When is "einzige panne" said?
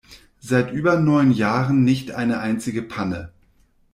2.39-3.31